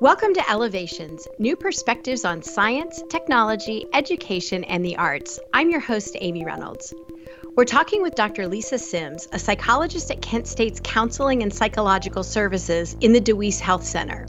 Welcome 0.00 0.32
to 0.32 0.50
Elevations, 0.50 1.28
new 1.38 1.56
perspectives 1.56 2.24
on 2.24 2.42
science, 2.42 3.02
technology, 3.10 3.84
education, 3.92 4.64
and 4.64 4.82
the 4.82 4.96
arts. 4.96 5.38
I'm 5.52 5.68
your 5.68 5.80
host, 5.80 6.16
Amy 6.18 6.42
Reynolds. 6.42 6.94
We're 7.54 7.66
talking 7.66 8.00
with 8.00 8.14
Dr. 8.14 8.48
Lisa 8.48 8.78
Sims, 8.78 9.28
a 9.30 9.38
psychologist 9.38 10.10
at 10.10 10.22
Kent 10.22 10.46
State's 10.46 10.80
Counseling 10.82 11.42
and 11.42 11.52
Psychological 11.52 12.22
Services 12.22 12.96
in 13.02 13.12
the 13.12 13.20
DeWeese 13.20 13.60
Health 13.60 13.84
Center. 13.84 14.24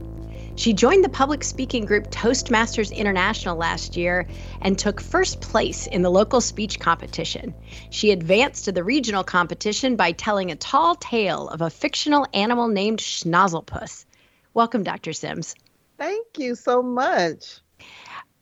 She 0.56 0.74
joined 0.74 1.04
the 1.04 1.10
public 1.10 1.44
speaking 1.44 1.86
group 1.86 2.12
Toastmasters 2.12 2.96
International 2.96 3.56
last 3.56 3.96
year 3.96 4.28
and 4.62 4.78
took 4.78 5.00
first 5.00 5.42
place 5.42 5.88
in 5.88 6.02
the 6.02 6.12
local 6.12 6.42
speech 6.42 6.80
competition. 6.80 7.54
She 7.90 8.12
advanced 8.12 8.66
to 8.66 8.72
the 8.72 8.84
regional 8.84 9.24
competition 9.24 9.96
by 9.96 10.12
telling 10.12 10.52
a 10.52 10.56
tall 10.56 10.96
tale 10.96 11.48
of 11.50 11.62
a 11.62 11.70
fictional 11.70 12.28
animal 12.34 12.68
named 12.68 13.00
Schnozzlepuss. 13.00 14.06
Welcome, 14.54 14.84
Dr. 14.84 15.14
Sims. 15.14 15.56
Thank 15.98 16.28
you 16.38 16.56
so 16.56 16.84
much. 16.84 17.62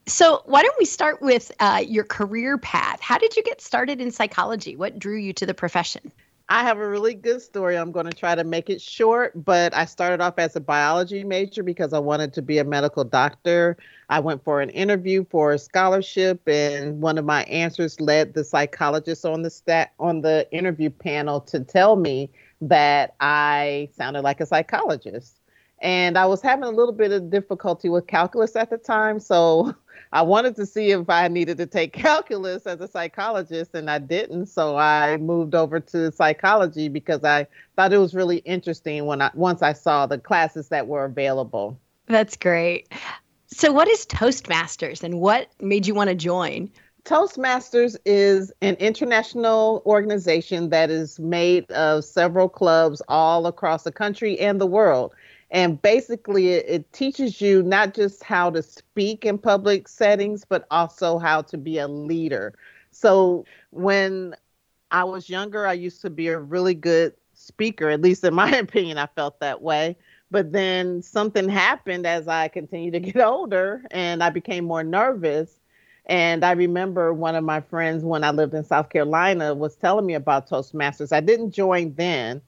So, 0.08 0.42
why 0.46 0.64
don't 0.64 0.80
we 0.80 0.86
start 0.86 1.22
with 1.22 1.52
uh, 1.60 1.84
your 1.88 2.04
career 2.04 2.58
path? 2.58 3.00
How 3.00 3.20
did 3.20 3.38
you 3.38 3.44
get 3.44 3.62
started 3.62 4.02
in 4.02 4.10
psychology? 4.12 4.76
What 4.76 4.98
drew 4.98 5.18
you 5.18 5.34
to 5.34 5.46
the 5.46 5.54
profession? 5.54 6.12
I 6.52 6.64
have 6.64 6.80
a 6.80 6.90
really 6.90 7.14
good 7.14 7.44
story. 7.44 7.78
I'm 7.78 7.92
going 7.92 8.08
to 8.08 8.12
try 8.12 8.34
to 8.34 8.44
make 8.44 8.72
it 8.72 8.82
short, 8.82 9.46
but 9.46 9.72
I 9.76 9.86
started 9.86 10.20
off 10.20 10.40
as 10.40 10.56
a 10.56 10.60
biology 10.60 11.24
major 11.24 11.62
because 11.62 11.94
I 11.94 12.00
wanted 12.00 12.34
to 12.34 12.42
be 12.42 12.58
a 12.58 12.64
medical 12.64 13.04
doctor. 13.04 13.78
I 14.10 14.20
went 14.20 14.44
for 14.44 14.60
an 14.60 14.72
interview 14.72 15.26
for 15.30 15.54
a 15.54 15.60
scholarship, 15.60 16.42
and 16.48 17.02
one 17.02 17.20
of 17.20 17.26
my 17.26 17.44
answers 17.44 18.02
led 18.02 18.34
the 18.34 18.44
psychologist 18.44 19.26
on 19.26 19.44
the 19.44 19.52
stat 19.52 19.94
on 20.00 20.22
the 20.22 20.48
interview 20.52 20.90
panel 20.90 21.40
to 21.42 21.60
tell 21.60 21.96
me 21.96 22.32
that 22.62 23.14
I 23.20 23.90
sounded 23.96 24.24
like 24.24 24.42
a 24.42 24.48
psychologist 24.48 25.39
and 25.82 26.18
I 26.18 26.26
was 26.26 26.42
having 26.42 26.66
a 26.66 26.72
little 26.72 26.94
bit 26.94 27.12
of 27.12 27.30
difficulty 27.30 27.90
with 27.90 28.08
calculus 28.08 28.56
at 28.56 28.70
the 28.70 28.78
time. 28.78 29.20
So 29.20 29.76
I 30.12 30.22
wanted 30.22 30.56
to 30.58 30.66
see 30.66 30.92
if 30.92 31.10
I 31.10 31.28
needed 31.28 31.58
to 31.58 31.66
take 31.66 31.94
calculus 31.94 32.66
as 32.66 32.82
a 32.82 32.88
psychologist, 32.88 33.72
and 33.74 33.90
I 33.90 34.00
didn't. 34.00 34.48
So 34.48 34.78
I 34.78 35.18
moved 35.18 35.56
over 35.56 35.80
to 35.80 36.12
psychology 36.12 36.90
because 36.90 37.24
I 37.24 37.48
thought 37.76 37.94
it 37.94 37.98
was 37.98 38.14
really 38.14 38.38
interesting 38.38 39.06
when 39.06 39.22
I 39.22 39.32
once 39.34 39.62
I 39.62 39.74
saw 39.74 40.06
the 40.06 40.18
classes 40.18 40.70
that 40.70 40.88
were 40.88 41.06
available. 41.06 41.80
That's 42.08 42.36
great. 42.36 42.92
So, 43.52 43.72
what 43.72 43.88
is 43.88 44.06
Toastmasters, 44.06 45.04
and 45.04 45.20
what 45.20 45.50
made 45.60 45.88
you 45.88 45.96
want 45.96 46.10
to 46.10 46.16
join? 46.16 46.70
Toastmasters 47.04 47.96
is 48.06 48.52
an 48.62 48.76
international 48.76 49.82
organization 49.86 50.70
that 50.70 50.92
is 50.92 51.20
made 51.20 51.70
of 51.72 52.04
several 52.04 52.50
clubs 52.50 53.02
all 53.08 53.48
across 53.48 53.84
the 53.84 53.92
country 53.92 54.40
and 54.40 54.62
the 54.62 54.68
world 54.68 55.14
and 55.52 55.82
basically 55.82 56.50
it, 56.50 56.66
it, 56.68 56.94
teaches 56.94 57.42
you 57.42 57.64
not 57.64 57.94
just 57.94 58.24
how 58.24 58.50
to 58.50 58.62
speak 58.62 59.26
in 59.26 59.38
public 59.38 59.88
settings 59.88 60.46
but 60.46 60.66
also 60.72 61.18
how 61.18 61.42
to 61.42 61.58
be 61.58 61.78
a 61.78 61.88
leader. 61.88 62.54
So 62.92 63.46
when 63.72 64.36
i 64.92 65.04
was 65.04 65.30
younger 65.30 65.68
i 65.68 65.74
used 65.74 66.02
to 66.02 66.10
be 66.10 66.28
a 66.28 66.40
really 66.40 66.74
good 66.74 67.14
speaker. 67.34 67.90
At 67.90 68.02
least 68.02 68.24
in 68.24 68.34
my 68.44 68.52
opinion 68.56 68.98
i 68.98 69.08
felt 69.08 69.40
that 69.40 69.62
way. 69.62 69.98
But 70.32 70.52
then 70.52 71.02
something 71.02 71.50
happened 71.50 72.06
as 72.06 72.28
i 72.28 72.48
continued 72.48 72.94
to 72.94 73.00
get 73.12 73.18
older 73.24 73.84
and 73.92 74.24
i 74.24 74.30
became 74.30 74.66
more 74.66 74.84
nervous. 74.84 75.60
And 76.06 76.44
i 76.44 76.52
remember 76.52 77.14
one 77.14 77.36
of 77.36 77.44
my 77.44 77.62
friends 77.62 78.04
when 78.04 78.24
i 78.24 78.32
lived 78.32 78.54
in 78.54 78.64
south 78.64 78.90
carolina 78.90 79.54
was 79.56 79.76
telling 79.76 80.06
me 80.06 80.14
about 80.14 80.50
toastmasters. 80.50 81.12
I 81.14 81.22
didn't 81.22 81.52
join 81.52 81.94
then 81.96 82.42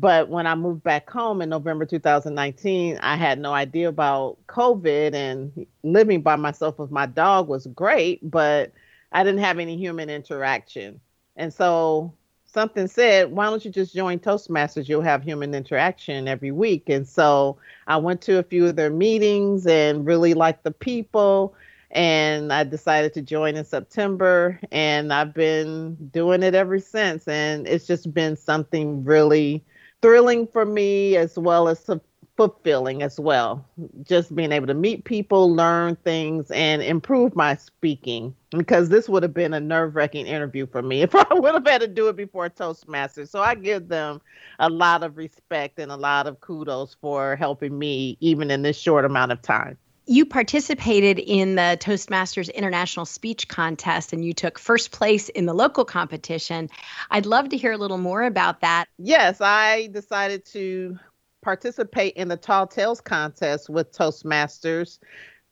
but 0.00 0.28
when 0.28 0.46
I 0.46 0.54
moved 0.54 0.82
back 0.82 1.08
home 1.08 1.40
in 1.40 1.48
November 1.48 1.86
2019, 1.86 2.98
I 2.98 3.16
had 3.16 3.38
no 3.38 3.54
idea 3.54 3.88
about 3.88 4.36
COVID 4.46 5.14
and 5.14 5.66
living 5.82 6.20
by 6.20 6.36
myself 6.36 6.78
with 6.78 6.90
my 6.90 7.06
dog 7.06 7.48
was 7.48 7.66
great, 7.68 8.20
but 8.30 8.72
I 9.12 9.24
didn't 9.24 9.40
have 9.40 9.58
any 9.58 9.78
human 9.78 10.10
interaction. 10.10 11.00
And 11.36 11.52
so 11.52 12.12
something 12.44 12.88
said, 12.88 13.32
why 13.32 13.46
don't 13.46 13.64
you 13.64 13.70
just 13.70 13.94
join 13.94 14.18
Toastmasters? 14.18 14.86
You'll 14.86 15.00
have 15.00 15.22
human 15.22 15.54
interaction 15.54 16.28
every 16.28 16.50
week. 16.50 16.90
And 16.90 17.08
so 17.08 17.56
I 17.86 17.96
went 17.96 18.20
to 18.22 18.38
a 18.38 18.42
few 18.42 18.66
of 18.66 18.76
their 18.76 18.90
meetings 18.90 19.66
and 19.66 20.04
really 20.04 20.34
liked 20.34 20.64
the 20.64 20.72
people. 20.72 21.54
And 21.90 22.52
I 22.52 22.64
decided 22.64 23.14
to 23.14 23.22
join 23.22 23.56
in 23.56 23.64
September. 23.64 24.60
And 24.70 25.10
I've 25.10 25.32
been 25.32 25.94
doing 26.12 26.42
it 26.42 26.54
ever 26.54 26.80
since. 26.80 27.26
And 27.26 27.66
it's 27.66 27.86
just 27.86 28.12
been 28.12 28.36
something 28.36 29.02
really 29.02 29.64
thrilling 30.02 30.46
for 30.46 30.64
me 30.64 31.16
as 31.16 31.38
well 31.38 31.68
as 31.68 31.88
fulfilling 32.36 33.02
as 33.02 33.18
well. 33.18 33.64
Just 34.02 34.34
being 34.34 34.52
able 34.52 34.66
to 34.66 34.74
meet 34.74 35.04
people, 35.04 35.54
learn 35.54 35.96
things, 35.96 36.50
and 36.50 36.82
improve 36.82 37.34
my 37.34 37.56
speaking. 37.56 38.34
Because 38.50 38.88
this 38.88 39.08
would 39.08 39.22
have 39.22 39.34
been 39.34 39.54
a 39.54 39.60
nerve 39.60 39.96
wracking 39.96 40.26
interview 40.26 40.66
for 40.66 40.82
me 40.82 41.02
if 41.02 41.14
I 41.14 41.26
would 41.32 41.54
have 41.54 41.66
had 41.66 41.80
to 41.80 41.88
do 41.88 42.08
it 42.08 42.16
before 42.16 42.48
Toastmasters. 42.48 43.28
So 43.28 43.40
I 43.40 43.54
give 43.54 43.88
them 43.88 44.20
a 44.58 44.68
lot 44.68 45.02
of 45.02 45.16
respect 45.16 45.78
and 45.78 45.90
a 45.90 45.96
lot 45.96 46.26
of 46.26 46.40
kudos 46.40 46.96
for 47.00 47.36
helping 47.36 47.78
me, 47.78 48.16
even 48.20 48.50
in 48.50 48.62
this 48.62 48.78
short 48.78 49.04
amount 49.04 49.32
of 49.32 49.42
time 49.42 49.78
you 50.06 50.24
participated 50.24 51.18
in 51.18 51.56
the 51.56 51.76
Toastmasters 51.80 52.52
International 52.54 53.04
Speech 53.04 53.48
Contest 53.48 54.12
and 54.12 54.24
you 54.24 54.32
took 54.32 54.58
first 54.58 54.92
place 54.92 55.28
in 55.30 55.46
the 55.46 55.54
local 55.54 55.84
competition. 55.84 56.70
I'd 57.10 57.26
love 57.26 57.48
to 57.48 57.56
hear 57.56 57.72
a 57.72 57.76
little 57.76 57.98
more 57.98 58.22
about 58.22 58.60
that. 58.60 58.86
Yes, 58.98 59.40
I 59.40 59.88
decided 59.88 60.44
to 60.46 60.98
participate 61.42 62.14
in 62.14 62.28
the 62.28 62.36
Tall 62.36 62.66
Tales 62.66 63.00
contest 63.00 63.68
with 63.68 63.92
Toastmasters 63.92 64.98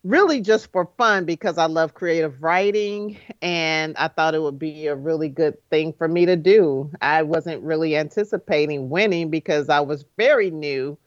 really 0.04 0.40
just 0.40 0.70
for 0.70 0.90
fun 0.98 1.24
because 1.24 1.56
I 1.56 1.64
love 1.64 1.94
creative 1.94 2.42
writing 2.42 3.16
and 3.40 3.96
I 3.96 4.08
thought 4.08 4.34
it 4.34 4.42
would 4.42 4.58
be 4.58 4.86
a 4.86 4.94
really 4.94 5.30
good 5.30 5.56
thing 5.70 5.94
for 5.94 6.06
me 6.06 6.26
to 6.26 6.36
do. 6.36 6.90
I 7.00 7.22
wasn't 7.22 7.62
really 7.62 7.96
anticipating 7.96 8.90
winning 8.90 9.30
because 9.30 9.68
I 9.70 9.80
was 9.80 10.04
very 10.16 10.50
new 10.50 10.98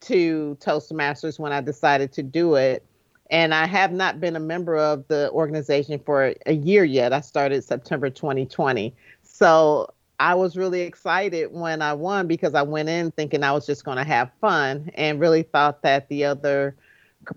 to 0.00 0.56
Toastmasters 0.60 1.38
when 1.38 1.52
I 1.52 1.60
decided 1.60 2.12
to 2.14 2.22
do 2.22 2.56
it 2.56 2.84
and 3.30 3.54
I 3.54 3.66
have 3.66 3.92
not 3.92 4.20
been 4.20 4.36
a 4.36 4.40
member 4.40 4.76
of 4.76 5.06
the 5.08 5.30
organization 5.30 5.98
for 6.04 6.34
a 6.46 6.52
year 6.52 6.84
yet. 6.84 7.12
I 7.12 7.20
started 7.20 7.62
September 7.62 8.10
2020. 8.10 8.94
So 9.22 9.92
I 10.18 10.34
was 10.34 10.56
really 10.56 10.82
excited 10.82 11.52
when 11.52 11.80
I 11.80 11.94
won 11.94 12.26
because 12.26 12.54
I 12.54 12.62
went 12.62 12.88
in 12.88 13.12
thinking 13.12 13.42
I 13.44 13.52
was 13.52 13.66
just 13.66 13.84
going 13.84 13.98
to 13.98 14.04
have 14.04 14.30
fun 14.40 14.90
and 14.94 15.20
really 15.20 15.44
thought 15.44 15.82
that 15.82 16.08
the 16.08 16.24
other 16.24 16.76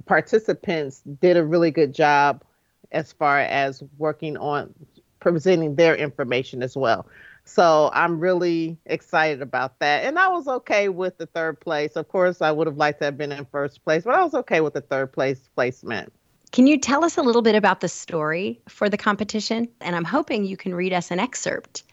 participants 0.05 1.01
did 1.21 1.37
a 1.37 1.45
really 1.45 1.71
good 1.71 1.93
job 1.93 2.43
as 2.91 3.11
far 3.11 3.39
as 3.39 3.83
working 3.97 4.35
on 4.37 4.73
presenting 5.19 5.75
their 5.75 5.95
information 5.95 6.63
as 6.63 6.75
well. 6.75 7.05
So 7.45 7.89
I'm 7.93 8.19
really 8.19 8.77
excited 8.85 9.41
about 9.41 9.79
that. 9.79 10.05
And 10.05 10.17
I 10.17 10.29
was 10.29 10.47
okay 10.47 10.89
with 10.89 11.17
the 11.17 11.25
third 11.25 11.59
place. 11.59 11.91
Of 11.95 12.07
course, 12.07 12.41
I 12.41 12.51
would 12.51 12.67
have 12.67 12.77
liked 12.77 12.99
to 12.99 13.05
have 13.05 13.17
been 13.17 13.31
in 13.31 13.45
first 13.45 13.83
place, 13.83 14.03
but 14.03 14.15
I 14.15 14.23
was 14.23 14.33
okay 14.33 14.61
with 14.61 14.73
the 14.73 14.81
third 14.81 15.11
place 15.11 15.49
placement. 15.55 16.13
Can 16.51 16.67
you 16.67 16.77
tell 16.77 17.03
us 17.03 17.17
a 17.17 17.23
little 17.23 17.41
bit 17.41 17.55
about 17.55 17.81
the 17.81 17.89
story 17.89 18.61
for 18.69 18.87
the 18.87 18.97
competition? 18.97 19.67
And 19.81 19.95
I'm 19.95 20.05
hoping 20.05 20.45
you 20.45 20.55
can 20.55 20.73
read 20.73 20.93
us 20.93 21.11
an 21.11 21.19
excerpt. 21.19 21.83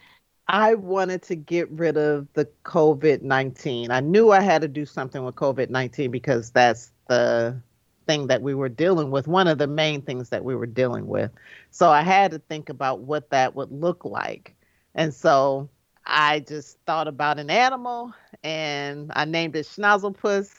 I 0.48 0.74
wanted 0.74 1.22
to 1.22 1.36
get 1.36 1.70
rid 1.70 1.96
of 1.96 2.26
the 2.34 2.46
COVID 2.64 3.22
19. 3.22 3.90
I 3.90 4.00
knew 4.00 4.32
I 4.32 4.40
had 4.40 4.62
to 4.62 4.68
do 4.68 4.84
something 4.84 5.24
with 5.24 5.36
COVID 5.36 5.70
19 5.70 6.10
because 6.10 6.50
that's 6.50 6.92
the 7.08 7.60
thing 8.06 8.26
that 8.26 8.42
we 8.42 8.54
were 8.54 8.68
dealing 8.68 9.10
with, 9.10 9.28
one 9.28 9.46
of 9.46 9.58
the 9.58 9.66
main 9.66 10.02
things 10.02 10.28
that 10.30 10.44
we 10.44 10.54
were 10.54 10.66
dealing 10.66 11.06
with. 11.06 11.30
So 11.70 11.90
I 11.90 12.02
had 12.02 12.32
to 12.32 12.38
think 12.38 12.68
about 12.68 13.00
what 13.00 13.30
that 13.30 13.54
would 13.54 13.70
look 13.70 14.04
like. 14.04 14.56
And 14.94 15.14
so 15.14 15.68
I 16.06 16.40
just 16.40 16.78
thought 16.86 17.08
about 17.08 17.38
an 17.38 17.50
animal 17.50 18.12
and 18.42 19.12
I 19.14 19.24
named 19.24 19.56
it 19.56 19.66
Schnozzlepuss. 19.66 20.52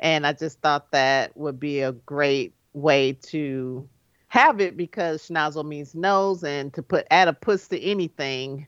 And 0.00 0.26
I 0.26 0.32
just 0.32 0.60
thought 0.60 0.90
that 0.92 1.36
would 1.36 1.60
be 1.60 1.80
a 1.80 1.92
great 1.92 2.54
way 2.72 3.12
to 3.24 3.88
have 4.28 4.60
it 4.60 4.76
because 4.76 5.28
schnozzle 5.28 5.66
means 5.66 5.94
nose 5.94 6.44
and 6.44 6.72
to 6.72 6.82
put 6.82 7.06
add 7.10 7.28
a 7.28 7.32
puss 7.32 7.68
to 7.68 7.80
anything 7.80 8.66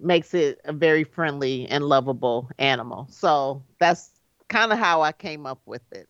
makes 0.00 0.34
it 0.34 0.60
a 0.64 0.72
very 0.72 1.04
friendly 1.04 1.68
and 1.68 1.84
lovable 1.84 2.50
animal. 2.58 3.06
So 3.10 3.62
that's 3.78 4.10
kind 4.48 4.72
of 4.72 4.78
how 4.78 5.02
I 5.02 5.12
came 5.12 5.46
up 5.46 5.60
with 5.66 5.82
it. 5.92 6.08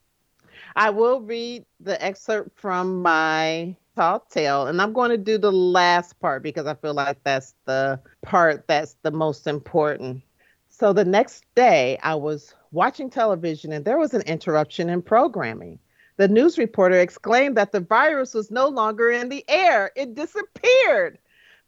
I 0.77 0.91
will 0.91 1.21
read 1.21 1.65
the 1.81 2.03
excerpt 2.03 2.59
from 2.59 3.03
my 3.03 3.77
tall 3.97 4.21
tale. 4.31 4.67
And 4.67 4.81
I'm 4.81 4.93
going 4.93 5.11
to 5.11 5.19
do 5.19 5.39
the 5.39 5.53
last 5.53 6.19
part 6.21 6.43
because 6.43 6.67
I 6.67 6.75
feel 6.75 6.95
like 6.95 7.23
that's 7.25 7.55
the 7.65 8.01
part 8.23 8.67
that's 8.67 8.97
the 9.03 9.11
most 9.11 9.47
important. 9.47 10.23
So 10.69 10.93
the 10.93 11.05
next 11.05 11.45
day, 11.55 11.99
I 12.03 12.17
was 12.17 12.55
watching 12.73 13.09
television 13.09 13.73
and 13.73 13.85
there 13.85 13.99
was 13.99 14.15
an 14.15 14.23
interruption 14.23 14.91
in 14.91 15.03
programming. 15.03 15.79
The 16.17 16.29
news 16.29 16.59
reporter 16.59 17.01
exclaimed 17.01 17.57
that 17.57 17.73
the 17.73 17.81
virus 17.81 18.35
was 18.35 18.51
no 18.51 18.69
longer 18.69 19.11
in 19.11 19.29
the 19.29 19.45
air, 19.49 19.91
it 19.97 20.15
disappeared. 20.15 21.19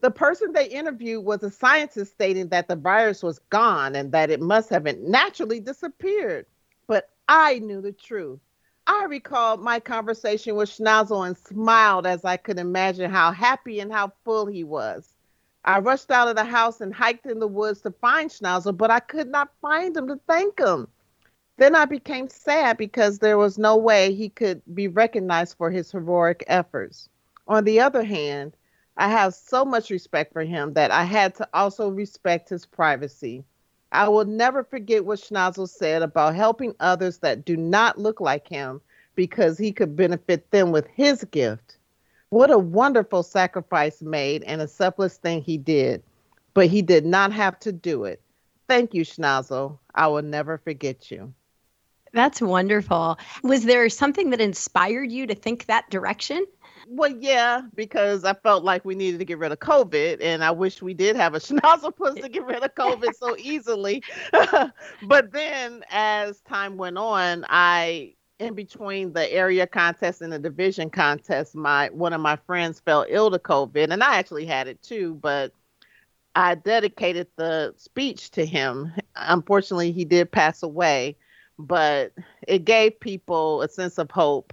The 0.00 0.10
person 0.10 0.52
they 0.52 0.66
interviewed 0.66 1.24
was 1.24 1.42
a 1.42 1.50
scientist 1.50 2.12
stating 2.12 2.48
that 2.48 2.68
the 2.68 2.76
virus 2.76 3.22
was 3.22 3.38
gone 3.50 3.96
and 3.96 4.12
that 4.12 4.30
it 4.30 4.40
must 4.40 4.68
have 4.70 4.84
naturally 4.98 5.58
disappeared. 5.58 6.46
But 6.86 7.08
I 7.28 7.58
knew 7.58 7.80
the 7.80 7.92
truth. 7.92 8.40
I 8.88 9.04
recalled 9.04 9.60
my 9.60 9.80
conversation 9.80 10.54
with 10.54 10.68
Schnozzle 10.68 11.26
and 11.26 11.36
smiled 11.36 12.06
as 12.06 12.24
I 12.24 12.36
could 12.36 12.58
imagine 12.58 13.10
how 13.10 13.32
happy 13.32 13.80
and 13.80 13.92
how 13.92 14.12
full 14.24 14.46
he 14.46 14.62
was. 14.62 15.14
I 15.64 15.80
rushed 15.80 16.10
out 16.12 16.28
of 16.28 16.36
the 16.36 16.44
house 16.44 16.80
and 16.80 16.94
hiked 16.94 17.26
in 17.26 17.40
the 17.40 17.48
woods 17.48 17.80
to 17.82 17.90
find 17.90 18.30
Schnozzle, 18.30 18.76
but 18.76 18.90
I 18.90 19.00
could 19.00 19.28
not 19.28 19.50
find 19.60 19.96
him 19.96 20.06
to 20.08 20.20
thank 20.28 20.60
him. 20.60 20.86
Then 21.56 21.74
I 21.74 21.86
became 21.86 22.28
sad 22.28 22.76
because 22.76 23.18
there 23.18 23.38
was 23.38 23.58
no 23.58 23.76
way 23.76 24.14
he 24.14 24.28
could 24.28 24.62
be 24.72 24.88
recognized 24.88 25.56
for 25.56 25.70
his 25.70 25.90
heroic 25.90 26.44
efforts. 26.46 27.08
On 27.48 27.64
the 27.64 27.80
other 27.80 28.04
hand, 28.04 28.56
I 28.96 29.08
have 29.08 29.34
so 29.34 29.64
much 29.64 29.90
respect 29.90 30.32
for 30.32 30.42
him 30.44 30.74
that 30.74 30.90
I 30.92 31.04
had 31.04 31.34
to 31.36 31.48
also 31.52 31.88
respect 31.90 32.48
his 32.50 32.66
privacy. 32.66 33.44
I 33.92 34.08
will 34.08 34.24
never 34.24 34.64
forget 34.64 35.04
what 35.04 35.20
Schnozzle 35.20 35.68
said 35.68 36.02
about 36.02 36.34
helping 36.34 36.74
others 36.80 37.18
that 37.18 37.44
do 37.44 37.56
not 37.56 37.98
look 37.98 38.20
like 38.20 38.48
him 38.48 38.80
because 39.14 39.56
he 39.58 39.72
could 39.72 39.96
benefit 39.96 40.50
them 40.50 40.72
with 40.72 40.86
his 40.88 41.24
gift. 41.24 41.78
What 42.30 42.50
a 42.50 42.58
wonderful 42.58 43.22
sacrifice 43.22 44.02
made 44.02 44.42
and 44.42 44.60
a 44.60 44.68
selfless 44.68 45.16
thing 45.16 45.42
he 45.42 45.56
did. 45.56 46.02
But 46.54 46.66
he 46.66 46.82
did 46.82 47.04
not 47.06 47.32
have 47.32 47.58
to 47.60 47.72
do 47.72 48.04
it. 48.04 48.20
Thank 48.68 48.94
you, 48.94 49.04
Schnozzle. 49.04 49.78
I 49.94 50.08
will 50.08 50.22
never 50.22 50.58
forget 50.58 51.10
you. 51.10 51.32
That's 52.12 52.40
wonderful. 52.40 53.18
Was 53.42 53.64
there 53.64 53.88
something 53.90 54.30
that 54.30 54.40
inspired 54.40 55.12
you 55.12 55.26
to 55.26 55.34
think 55.34 55.66
that 55.66 55.90
direction? 55.90 56.46
Well, 56.88 57.10
yeah, 57.10 57.62
because 57.74 58.24
I 58.24 58.34
felt 58.34 58.64
like 58.64 58.84
we 58.84 58.94
needed 58.94 59.18
to 59.18 59.24
get 59.24 59.38
rid 59.38 59.52
of 59.52 59.58
COVID, 59.58 60.18
and 60.20 60.44
I 60.44 60.50
wish 60.50 60.82
we 60.82 60.94
did 60.94 61.16
have 61.16 61.34
a 61.34 61.38
schnozzlepuss 61.40 62.20
to 62.20 62.28
get 62.28 62.44
rid 62.44 62.62
of 62.62 62.74
COVID 62.74 63.14
so 63.14 63.36
easily. 63.38 64.02
but 65.02 65.32
then, 65.32 65.84
as 65.90 66.40
time 66.42 66.76
went 66.76 66.98
on, 66.98 67.44
I 67.48 68.14
in 68.38 68.54
between 68.54 69.12
the 69.14 69.32
area 69.32 69.66
contest 69.66 70.20
and 70.20 70.32
the 70.32 70.38
division 70.38 70.90
contest, 70.90 71.54
my 71.54 71.88
one 71.90 72.12
of 72.12 72.20
my 72.20 72.36
friends 72.36 72.80
fell 72.80 73.06
ill 73.08 73.30
to 73.30 73.38
COVID, 73.38 73.90
and 73.90 74.02
I 74.02 74.16
actually 74.16 74.46
had 74.46 74.68
it 74.68 74.82
too, 74.82 75.14
but 75.14 75.52
I 76.34 76.54
dedicated 76.54 77.28
the 77.36 77.72
speech 77.78 78.30
to 78.32 78.44
him. 78.44 78.92
Unfortunately, 79.16 79.90
he 79.90 80.04
did 80.04 80.30
pass 80.30 80.62
away, 80.62 81.16
but 81.58 82.12
it 82.46 82.64
gave 82.64 83.00
people 83.00 83.62
a 83.62 83.68
sense 83.68 83.98
of 83.98 84.10
hope 84.10 84.52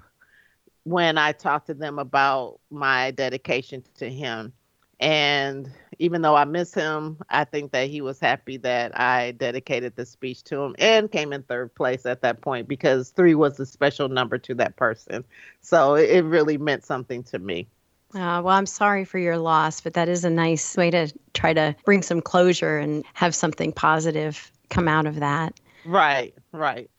when 0.83 1.17
I 1.17 1.31
talked 1.31 1.67
to 1.67 1.73
them 1.73 1.99
about 1.99 2.59
my 2.69 3.11
dedication 3.11 3.83
to 3.95 4.09
him. 4.09 4.53
And 4.99 5.69
even 5.99 6.21
though 6.21 6.35
I 6.35 6.45
miss 6.45 6.73
him, 6.73 7.17
I 7.29 7.43
think 7.43 7.71
that 7.71 7.89
he 7.89 8.01
was 8.01 8.19
happy 8.19 8.57
that 8.57 8.97
I 8.97 9.31
dedicated 9.31 9.95
the 9.95 10.05
speech 10.05 10.43
to 10.45 10.61
him 10.61 10.75
and 10.79 11.11
came 11.11 11.33
in 11.33 11.43
third 11.43 11.73
place 11.75 12.05
at 12.05 12.21
that 12.21 12.41
point 12.41 12.67
because 12.67 13.09
three 13.09 13.35
was 13.35 13.59
a 13.59 13.65
special 13.65 14.07
number 14.07 14.37
to 14.37 14.55
that 14.55 14.75
person. 14.77 15.25
So 15.61 15.95
it 15.95 16.21
really 16.21 16.57
meant 16.57 16.85
something 16.85 17.23
to 17.23 17.39
me. 17.39 17.67
Uh, 18.13 18.39
well, 18.43 18.49
I'm 18.49 18.67
sorry 18.67 19.05
for 19.05 19.17
your 19.17 19.37
loss, 19.37 19.81
but 19.81 19.95
that 19.95 20.07
is 20.07 20.23
a 20.23 20.29
nice 20.29 20.77
way 20.77 20.91
to 20.91 21.11
try 21.33 21.51
to 21.51 21.75
bring 21.83 22.03
some 22.03 22.21
closure 22.21 22.77
and 22.77 23.03
have 23.13 23.33
something 23.33 23.73
positive 23.73 24.51
come 24.69 24.87
out 24.87 25.07
of 25.07 25.15
that. 25.15 25.59
Right, 25.83 26.33
right. 26.51 26.89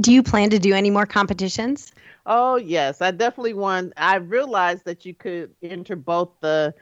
Do 0.00 0.12
you 0.12 0.22
plan 0.22 0.50
to 0.50 0.58
do 0.58 0.74
any 0.74 0.90
more 0.90 1.06
competitions? 1.06 1.92
Oh, 2.26 2.56
yes. 2.56 3.00
I 3.02 3.10
definitely 3.10 3.54
want. 3.54 3.92
I 3.96 4.16
realized 4.16 4.84
that 4.84 5.04
you 5.04 5.14
could 5.14 5.54
enter 5.62 5.96
both 5.96 6.30
the 6.40 6.74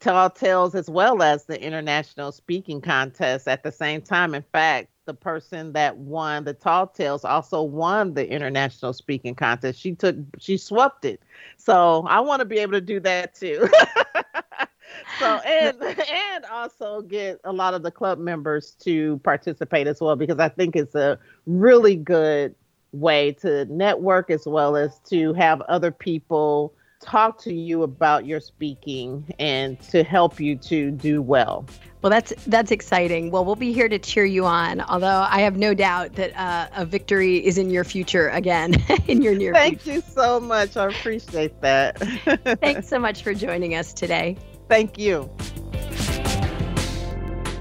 Tall 0.00 0.30
Tales 0.30 0.74
as 0.74 0.90
well 0.90 1.22
as 1.22 1.44
the 1.44 1.60
international 1.60 2.32
speaking 2.32 2.80
contest 2.80 3.48
at 3.48 3.62
the 3.62 3.72
same 3.72 4.02
time. 4.02 4.34
In 4.34 4.42
fact, 4.42 4.88
the 5.06 5.14
person 5.14 5.72
that 5.72 5.96
won 5.96 6.44
the 6.44 6.52
Tall 6.52 6.86
Tales 6.86 7.24
also 7.24 7.62
won 7.62 8.14
the 8.14 8.28
international 8.28 8.92
speaking 8.92 9.34
contest. 9.34 9.80
She 9.80 9.94
took, 9.94 10.16
she 10.38 10.56
swept 10.58 11.04
it. 11.04 11.22
So 11.56 12.04
I 12.08 12.20
want 12.20 12.40
to 12.40 12.44
be 12.46 12.58
able 12.58 12.72
to 12.72 12.80
do 12.80 13.00
that 13.00 13.34
too. 13.34 13.68
so 15.18 15.26
and 15.38 15.82
and 15.82 16.44
also 16.46 17.02
get 17.02 17.40
a 17.44 17.52
lot 17.52 17.74
of 17.74 17.82
the 17.82 17.90
club 17.90 18.18
members 18.18 18.72
to 18.80 19.18
participate 19.18 19.86
as 19.86 20.00
well 20.00 20.16
because 20.16 20.38
I 20.38 20.48
think 20.48 20.76
it's 20.76 20.94
a 20.94 21.18
really 21.46 21.96
good 21.96 22.54
way 22.92 23.32
to 23.32 23.64
network 23.66 24.30
as 24.30 24.46
well 24.46 24.76
as 24.76 24.98
to 25.10 25.32
have 25.34 25.60
other 25.62 25.90
people 25.90 26.74
talk 27.06 27.38
to 27.42 27.54
you 27.54 27.82
about 27.82 28.26
your 28.26 28.40
speaking 28.40 29.32
and 29.38 29.80
to 29.80 30.02
help 30.02 30.40
you 30.40 30.56
to 30.56 30.90
do 30.90 31.22
well. 31.22 31.64
Well, 32.02 32.10
that's 32.10 32.32
that's 32.46 32.70
exciting. 32.70 33.30
Well, 33.30 33.44
we'll 33.44 33.56
be 33.56 33.72
here 33.72 33.88
to 33.88 33.98
cheer 33.98 34.24
you 34.24 34.44
on. 34.44 34.80
Although 34.82 35.26
I 35.28 35.40
have 35.40 35.56
no 35.56 35.74
doubt 35.74 36.14
that 36.14 36.36
uh, 36.36 36.68
a 36.76 36.84
victory 36.84 37.44
is 37.44 37.58
in 37.58 37.70
your 37.70 37.84
future 37.84 38.28
again, 38.28 38.74
in 39.08 39.22
your 39.22 39.34
near 39.34 39.54
future. 39.54 39.64
Thank 39.64 39.80
future. 39.80 39.96
you 39.96 40.02
so 40.02 40.40
much. 40.40 40.76
I 40.76 40.88
appreciate 40.88 41.60
that. 41.62 41.98
Thanks 42.60 42.88
so 42.88 42.98
much 42.98 43.22
for 43.22 43.34
joining 43.34 43.74
us 43.74 43.92
today. 43.92 44.36
Thank 44.68 44.98
you. 44.98 45.30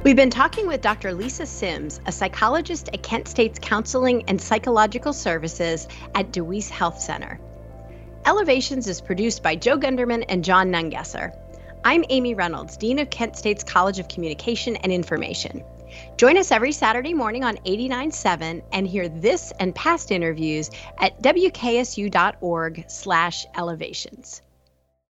We've 0.04 0.16
been 0.16 0.30
talking 0.30 0.68
with 0.68 0.82
Dr. 0.82 1.16
Lisa 1.16 1.48
Sims, 1.48 2.00
a 2.06 2.12
psychologist 2.12 2.90
at 2.94 3.02
Kent 3.02 3.28
State's 3.28 3.58
Counseling 3.58 4.24
and 4.28 4.40
Psychological 4.40 5.14
Services 5.14 5.88
at 6.14 6.32
DeWeese 6.32 6.70
Health 6.70 7.00
Center. 7.00 7.40
Elevations 8.26 8.88
is 8.88 9.02
produced 9.02 9.44
by 9.44 9.56
Joe 9.56 9.78
Gunderman 9.78 10.26
and 10.30 10.44
John 10.44 10.72
Nungesser. 10.72 11.32
I'm 11.84 12.04
Amy 12.10 12.34
Reynolds, 12.34 12.76
Dean 12.76 12.98
of 12.98 13.12
Kent 13.12 13.38
State's 13.38 13.64
College 13.64 14.00
of 14.00 14.08
Communication 14.08 14.78
and 14.78 14.92
Information. 14.92 15.64
Join 16.18 16.36
us 16.36 16.52
every 16.52 16.72
Saturday 16.72 17.14
morning 17.14 17.44
on 17.44 17.58
89.7 17.58 18.64
and 18.72 18.88
hear 18.88 19.08
this 19.08 19.54
and 19.60 19.76
past 19.76 20.10
interviews 20.10 20.72
at 21.00 21.22
wksu.org 21.22 22.86
slash 22.88 23.46
elevations. 23.56 24.42